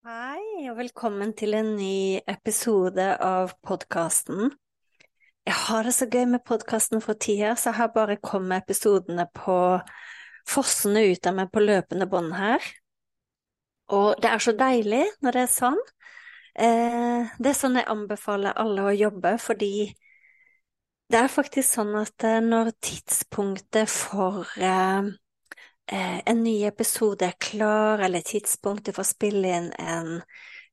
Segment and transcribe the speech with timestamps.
[0.00, 4.46] Hei, og velkommen til en ny episode av podkasten.
[5.44, 9.26] Jeg har det så gøy med podkasten for tida, så jeg har bare kommet episodene
[9.36, 9.58] på
[10.48, 12.64] fossende ut av meg på løpende bånd her.
[13.92, 15.80] Og det er så deilig når det er sånn.
[16.56, 19.74] Eh, det er sånn jeg anbefaler alle å jobbe, fordi
[21.12, 25.12] det er faktisk sånn at eh, når tidspunktet for eh,
[25.90, 30.20] en ny episode er klar, eller tidspunktet for å spille inn en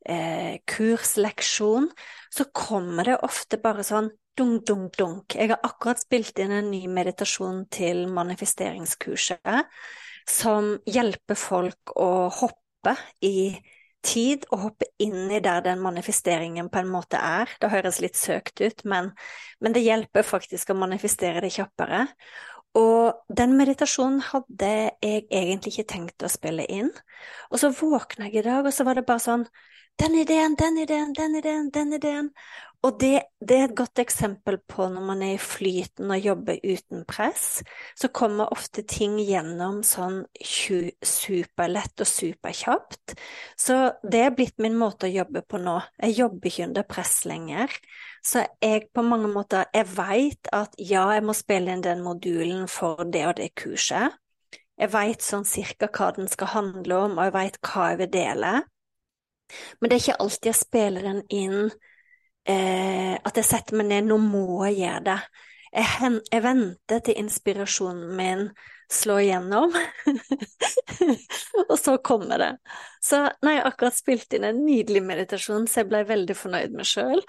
[0.05, 1.89] eh, kursleksjon,
[2.29, 5.35] så kommer det ofte bare sånn dunk, dunk, dunk.
[5.35, 9.65] Jeg har akkurat spilt inn en ny meditasjon til manifesteringskurset
[10.27, 12.93] som hjelper folk å hoppe
[13.25, 13.55] i
[14.07, 17.49] tid og hoppe inn i der den manifesteringen på en måte er.
[17.59, 19.11] Det høres litt søkt ut, men,
[19.59, 22.05] men det hjelper faktisk å manifestere det kjappere.
[22.77, 24.69] Og den meditasjonen hadde
[25.01, 26.91] jeg egentlig ikke tenkt å spille inn.
[27.49, 29.47] Og så våkna jeg i dag, og så var det bare sånn
[29.97, 32.27] Den ideen, den ideen, den ideen, den ideen.
[32.85, 36.59] Og det, det, er et godt eksempel på når man er i flyten og jobber
[36.61, 37.63] uten press,
[37.97, 43.15] så kommer ofte ting gjennom sånn superlett og superkjapt.
[43.57, 45.79] Så det er blitt min måte å jobbe på nå.
[46.05, 47.73] Jeg jobber ikke under press lenger.
[48.27, 52.67] Så jeg på mange måter Jeg veit at ja, jeg må spille inn den modulen
[52.67, 54.17] for det og det kurset.
[54.77, 58.11] Jeg veit sånn cirka hva den skal handle om, og jeg veit hva jeg vil
[58.13, 58.51] dele.
[59.79, 61.71] Men det er ikke alltid jeg spiller den inn
[62.51, 65.17] eh, at jeg setter meg ned, nå må jeg gjøre det.
[65.77, 68.47] Jeg, jeg venter til inspirasjonen min
[68.89, 69.73] slår igjennom,
[71.69, 72.51] og så kommer det.
[73.03, 76.87] Så har jeg akkurat spilt inn en nydelig meditasjon, så jeg ble veldig fornøyd med
[76.87, 77.21] sjøl.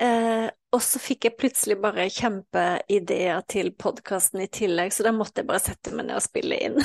[0.00, 5.42] Eh, og så fikk jeg plutselig bare kjempeideer til podkasten i tillegg, så da måtte
[5.42, 6.80] jeg bare sette meg ned og spille inn.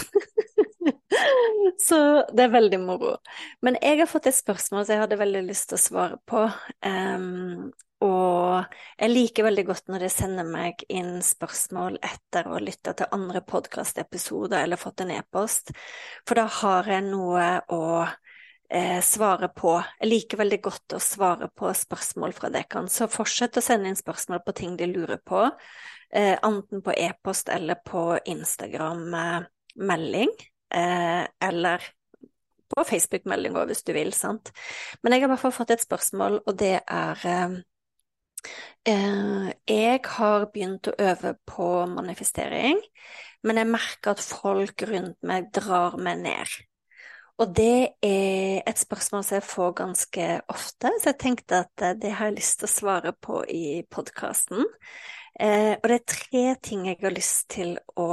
[1.87, 1.99] så
[2.35, 3.15] det er veldig moro.
[3.63, 6.43] Men jeg har fått et spørsmål som jeg hadde veldig lyst til å svare på.
[6.83, 7.71] Um,
[8.05, 8.61] og
[8.99, 13.13] jeg liker veldig godt når de sender meg inn spørsmål etter å ha lytta til
[13.15, 15.71] andre podkastepisoder eller fått en e-post,
[16.27, 19.83] for da har jeg noe å eh, svare på.
[20.01, 23.97] Jeg liker veldig godt å svare på spørsmål fra dere, så fortsett å sende inn
[23.97, 25.49] spørsmål på ting de lurer på,
[26.13, 30.29] eh, enten på e-post eller på Instagram-melding,
[30.69, 31.81] eh, eller
[32.67, 34.51] på Facebook-melding òg, hvis du vil, sant.
[35.01, 37.15] Men jeg har i hvert fall fått et spørsmål, og det er
[38.87, 42.79] jeg har begynt å øve på manifestering,
[43.43, 46.57] men jeg merker at folk rundt meg drar meg ned.
[47.37, 51.93] Og det er et spørsmål som jeg får ganske ofte, så jeg tenkte at eh,
[51.93, 54.65] det har jeg lyst til å svare på i podkasten.
[55.37, 58.09] Eh, og det er tre ting jeg har lyst til å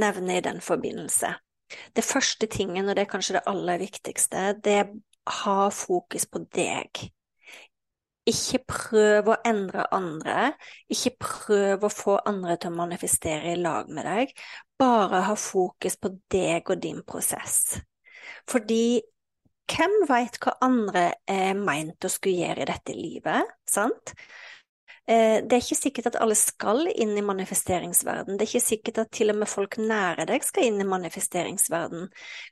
[0.00, 1.34] nevne i den forbindelse.
[1.92, 6.24] Det første tingen, og det er kanskje det aller viktigste, det er å ha fokus
[6.24, 7.04] på deg.
[8.28, 10.52] Ikke prøv å endre andre,
[10.92, 14.34] ikke prøv å få andre til å manifestere i lag med deg,
[14.78, 17.80] bare ha fokus på deg og din prosess.
[18.50, 19.02] Fordi
[19.72, 24.14] hvem veit hva andre er meint å skulle gjøre i dette livet, sant?
[25.10, 28.36] Eh, det er ikke sikkert at alle skal inn i manifesteringsverden.
[28.38, 32.06] Det er ikke sikkert at til og med folk nære deg skal inn i manifesteringsverden.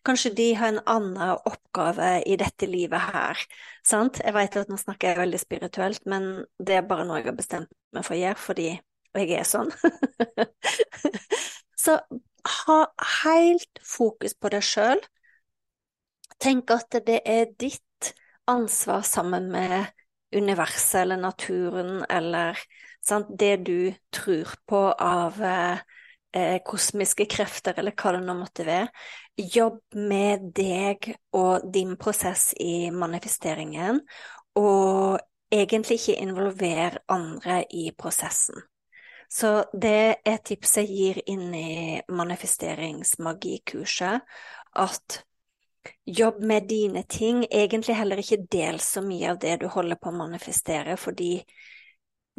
[0.06, 3.44] Kanskje de har en annen oppgave i dette livet her.
[3.87, 4.19] Sant?
[4.25, 6.26] Jeg vet at nå snakker jeg veldig spirituelt, men
[6.58, 8.69] det er bare noe jeg har bestemt meg for å gjøre, fordi
[9.20, 9.70] jeg er sånn.
[11.85, 11.97] Så
[12.67, 12.81] ha
[13.23, 15.00] helt fokus på deg sjøl.
[16.43, 18.12] Tenk at det er ditt
[18.50, 19.91] ansvar sammen med
[20.36, 22.58] universet eller naturen eller
[23.06, 25.78] sant, det du tror på av eh,
[26.66, 28.88] kosmiske krefter, eller hva det nå måtte være.
[29.40, 34.00] Jobb med deg og din prosess i manifesteringen,
[34.60, 35.18] og
[35.50, 38.60] egentlig ikke involver andre i prosessen.
[39.30, 44.20] Så det er tipset jeg gir inn i manifesteringsmagikurset,
[44.74, 45.24] at
[46.04, 50.12] jobb med dine ting, egentlig heller ikke del så mye av det du holder på
[50.12, 51.34] å manifestere, fordi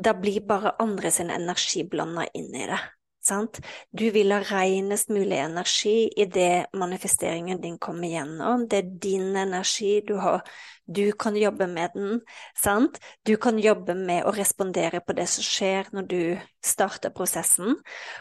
[0.01, 2.79] da blir bare andre sin energi blanda inn i det.
[3.21, 3.59] Sant?
[3.93, 8.65] Du vil ha renest mulig energi i det manifesteringen din kommer gjennom.
[8.67, 10.41] Det er din energi, du, har,
[10.85, 12.23] du kan jobbe med den.
[12.57, 12.97] Sant?
[13.21, 16.21] Du kan jobbe med å respondere på det som skjer når du
[16.65, 17.77] starter prosessen.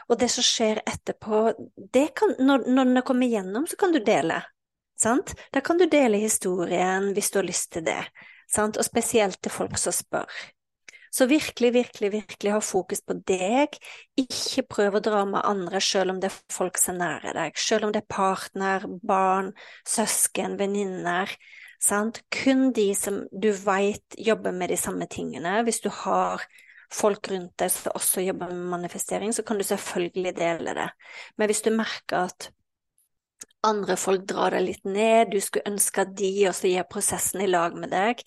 [0.08, 1.46] Og det som skjer etterpå,
[2.12, 4.42] kan, når, når det kommer gjennom, så kan du dele.
[5.00, 5.34] Sant?
[5.52, 8.02] Da kan du dele historien hvis du har lyst til det.
[8.50, 8.76] Sant?
[8.76, 10.28] Og spesielt til folk som spør.
[11.10, 13.74] Så virkelig, virkelig, virkelig ha fokus på deg.
[14.20, 17.58] Ikke prøv å dra med andre selv om det er folk som er nære deg,
[17.58, 19.50] selv om det er partner, barn,
[19.88, 21.32] søsken, venninner.
[21.82, 22.22] Sant?
[22.30, 25.62] Kun de som du veit jobber med de samme tingene.
[25.66, 26.44] Hvis du har
[26.92, 30.88] folk rundt deg som også jobber med manifestering, så kan du selvfølgelig dele det.
[31.38, 32.50] Men hvis du merker at
[33.66, 37.48] andre folk drar deg litt ned, du skulle ønske at de også gjør prosessen i
[37.50, 38.22] lag med deg.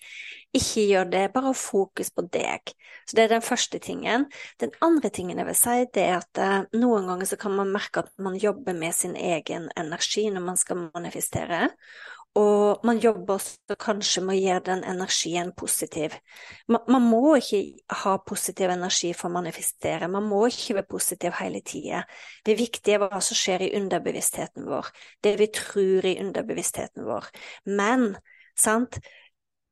[0.54, 2.74] Ikke gjør det, bare fokus på deg.
[3.10, 4.28] Så det er den første tingen.
[4.62, 7.74] Den andre tingen jeg vil si, det er at uh, noen ganger så kan man
[7.74, 11.72] merke at man jobber med sin egen energi når man skal manifestere.
[12.40, 16.16] Og man jobber også kanskje med å gjøre den energien positiv.
[16.66, 17.60] Man, man, må ikke
[18.02, 22.02] ha positiv energi for å manifestere, man må ikke være positiv hele tida.
[22.42, 24.90] Det viktige er hva som skjer i underbevisstheten vår,
[25.22, 27.30] det vi tror i underbevisstheten vår.
[27.70, 28.16] Men,
[28.58, 28.98] sant,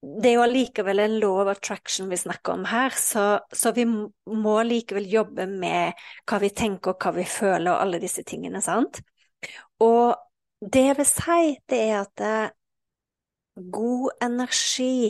[0.01, 3.85] det er jo allikevel en law of attraction vi snakker om her, så, så, vi
[3.89, 5.97] må likevel jobbe med
[6.29, 9.01] hva vi tenker og hva vi føler og alle disse tingene, sant.
[9.81, 10.13] Og
[10.61, 12.53] det jeg vil si, det er at eh,
[13.73, 15.09] god energi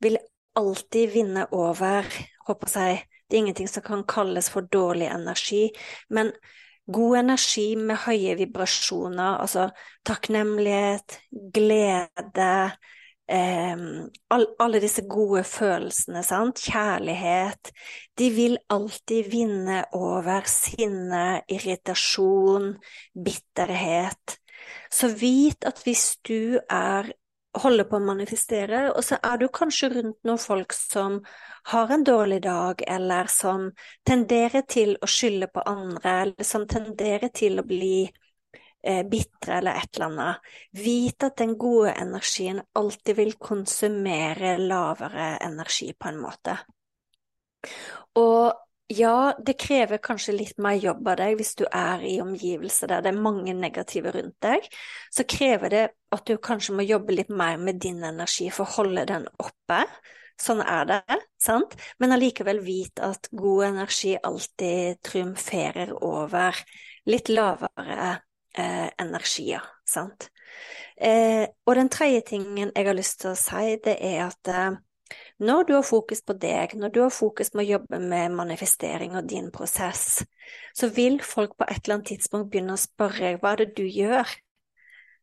[0.00, 0.18] vil
[0.56, 2.08] alltid vinne over,
[2.46, 3.02] håper jeg.
[3.28, 5.68] Det er ingenting som kan kalles for dårlig energi,
[6.10, 6.32] men
[6.92, 9.68] god energi med høye vibrasjoner, altså
[10.08, 11.18] takknemlighet,
[11.54, 12.72] glede,
[13.28, 13.76] eh,
[14.34, 17.72] alle disse gode følelsene, sant, kjærlighet,
[18.18, 22.74] de vil alltid vinne over sinne, irritasjon,
[23.14, 24.38] bitterhet.
[24.90, 27.12] Så vit at hvis du er
[27.58, 31.18] holder på å manifestere, og så er du kanskje rundt noen folk som
[31.72, 33.70] har en dårlig dag, eller som
[34.06, 38.08] tenderer til å skylde på andre, eller som tenderer til å bli
[38.82, 40.52] eh, bitre eller et eller annet.
[40.78, 46.56] Vit at den gode energien alltid vil konsumere lavere energi, på en måte.
[48.18, 48.54] Og
[48.88, 53.02] ja, det krever kanskje litt mer jobb av deg hvis du er i omgivelser der
[53.04, 54.64] det er mange negative rundt deg.
[55.12, 55.82] Så krever det
[56.14, 59.82] at du kanskje må jobbe litt mer med din energi for å holde den oppe.
[60.40, 61.74] Sånn er det, sant?
[61.98, 66.56] Men allikevel vit at god energi alltid triumferer over
[67.10, 68.14] litt lavere
[68.58, 70.28] eh, energier, sant?
[70.98, 74.78] Eh, og den tredje tingen jeg har lyst til å si, det er at eh,
[75.38, 79.14] når du har fokus på deg, når du har fokus på å jobbe med manifestering
[79.16, 80.24] og din prosess,
[80.74, 83.84] så vil folk på et eller annet tidspunkt begynne å spørre hva er det du
[83.86, 84.34] gjør?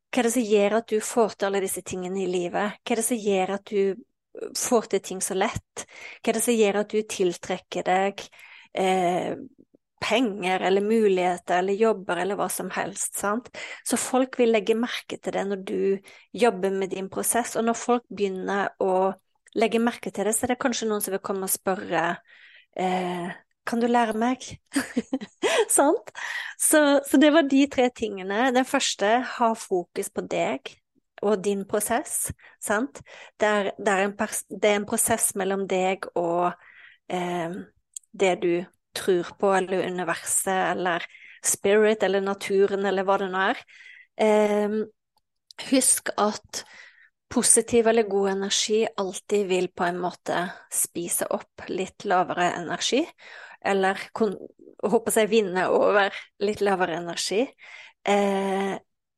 [0.10, 2.80] Hva er det som gjør at du får til alle disse tingene i livet?
[2.82, 5.86] Hva er det som gjør at du får til ting så lett?
[6.22, 8.26] Hva er det som gjør at du tiltrekker deg
[8.80, 9.36] eh,
[10.02, 13.50] penger eller muligheter eller jobber eller hva som helst, sant?
[13.88, 15.80] Så folk vil legge merke til det når du
[16.36, 19.14] jobber med din prosess, og når folk begynner å
[19.56, 22.06] legge merke til det, så er det kanskje noen som vil komme og spørre
[22.76, 23.34] eh,
[23.66, 24.44] kan du lære meg?
[25.78, 26.12] Sant?
[26.62, 28.52] Så, så, det var de tre tingene.
[28.54, 30.76] Den første, ha fokus på deg
[31.26, 32.30] og din prosess.
[32.62, 33.02] Sant?
[33.40, 34.16] Det er, det er, en,
[34.62, 36.54] det er en, prosess mellom deg og
[37.10, 37.58] eh,
[38.14, 38.54] det du
[38.96, 41.06] tror på, eller universet, eller
[41.46, 43.62] spirit, eller naturen, eller hva det nå er.
[44.26, 44.82] Eh,
[45.70, 46.64] husk at
[47.32, 53.02] positiv eller god energi alltid vil på en måte spise opp litt lavere energi,
[53.66, 56.14] eller håper jeg vinne over
[56.46, 57.42] litt lavere energi.
[58.06, 58.76] Eh,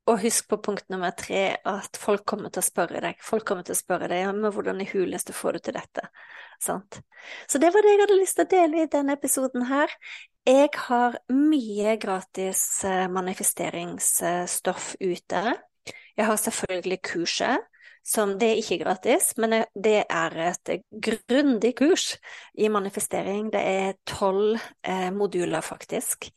[0.07, 3.19] og husk på punkt nummer tre at folk kommer til å spørre deg.
[3.23, 6.07] Folk kommer til å spørre deg ja, men hvordan i huleste får du til dette.
[6.63, 7.01] Sant?
[7.49, 9.91] Så det var det jeg hadde lyst til å dele i denne episoden her.
[10.47, 15.43] Jeg har mye gratis eh, manifesteringsstoff ute.
[16.17, 17.67] Jeg har selvfølgelig kurset
[18.07, 20.69] som Det er ikke gratis, men det er et
[21.03, 22.13] grundig kurs
[22.55, 23.49] i manifestering.
[23.51, 26.29] Det er tolv eh, moduler, faktisk,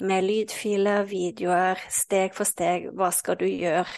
[0.00, 2.90] med lydfiler, videoer, steg for steg.
[2.92, 3.88] Hva skal du gjøre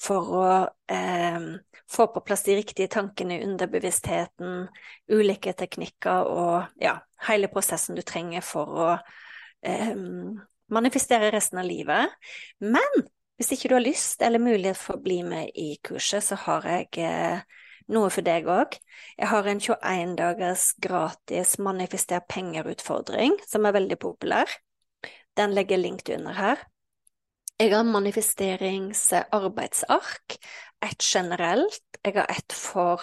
[0.00, 0.46] for å
[0.88, 1.50] eh,
[1.90, 4.68] få på plass de riktige tankene under bevisstheten,
[5.12, 6.96] ulike teknikker og ja,
[7.28, 8.90] hele prosessen du trenger for å
[9.60, 9.92] eh,
[10.72, 12.16] manifestere resten av livet.
[12.64, 13.04] Men
[13.40, 16.66] hvis ikke du har lyst eller mulighet for å bli med i kurset, så har
[16.68, 17.40] jeg eh,
[17.88, 18.76] noe for deg òg.
[19.16, 24.44] Jeg har en 21 dagers gratis manifester penger-utfordring, som er veldig populær.
[25.40, 26.60] Den legger jeg link til under her.
[27.56, 30.36] Jeg har manifesteringsarbeidsark,
[30.84, 33.00] ett generelt, jeg har ett for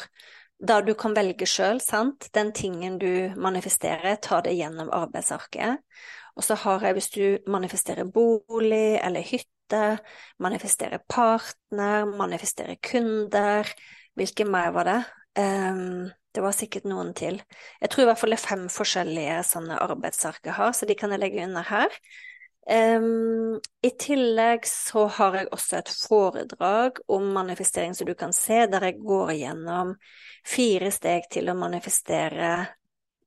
[0.58, 5.77] da du kan velge sjøl, sant, den tingen du manifesterer, ta det gjennom arbeidsarket.
[6.38, 9.57] Og så har jeg, hvis du manifesterer bolig eller hytte,
[10.44, 13.70] manifesterer partner, manifestere kunder,
[14.18, 15.02] hvilke mer var det?
[15.38, 17.40] Um, det var sikkert noen til.
[17.82, 20.98] Jeg tror i hvert fall det er fem forskjellige sånne arbeidsark jeg har, så de
[20.98, 21.94] kan jeg legge under her.
[22.68, 28.66] Um, I tillegg så har jeg også et foredrag om manifestering som du kan se,
[28.68, 29.94] der jeg går gjennom
[30.48, 32.52] fire steg til å manifestere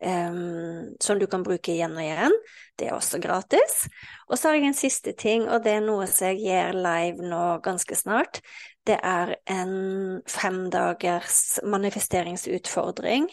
[0.04, 2.36] um, som du kan bruke igjen og igjen.
[2.78, 3.86] Det er også gratis.
[4.28, 7.32] Og så har jeg en siste ting, og det er noe som jeg gjør live
[7.32, 8.42] nå ganske snart.
[8.86, 9.74] Det er en
[10.28, 13.28] femdagers manifesteringsutfordring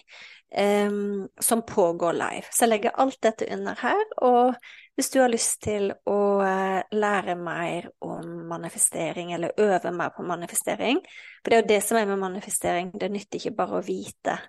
[0.58, 2.50] um, som pågår live.
[2.52, 4.04] Så jeg legger alt dette under her.
[4.18, 4.58] og
[4.98, 10.26] hvis du har lyst til å eh, lære mer om manifestering, eller øve mer på
[10.26, 11.04] manifestering,
[11.44, 14.40] for det er jo det som er med manifestering, det nytter ikke bare å vite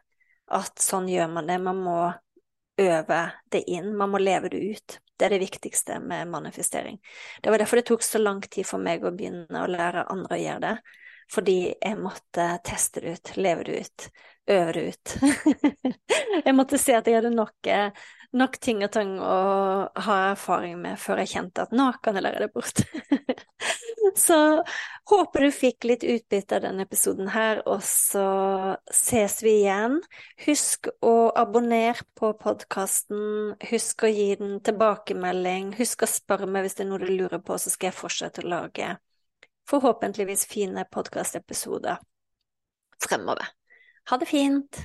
[0.54, 1.98] at sånn gjør man det, man må
[2.78, 3.20] øve
[3.52, 4.98] det inn, man må leve det ut.
[5.18, 7.00] Det er det viktigste med manifestering.
[7.42, 10.36] Det var derfor det tok så lang tid for meg å begynne å lære andre
[10.36, 10.76] å gjøre det,
[11.28, 14.06] fordi jeg måtte teste det ut, leve det ut,
[14.54, 15.16] øve det ut.
[16.46, 17.90] jeg måtte se at jeg hadde nok eh,
[18.36, 19.36] nok ting og tang å
[20.04, 22.82] ha erfaring med før jeg kjente at nå kan jeg lære det bort.
[24.26, 24.38] så
[25.08, 28.24] håper du fikk litt utbytte av denne episoden her, og så
[28.92, 29.98] ses vi igjen.
[30.44, 36.78] Husk å abonnere på podkasten, husk å gi den tilbakemelding, husk å spørre meg hvis
[36.78, 38.96] det er noe du lurer på, så skal jeg fortsette å lage
[39.68, 41.98] forhåpentligvis fine podkastepisoder
[43.04, 43.50] fremover.
[44.08, 44.84] Ha det fint!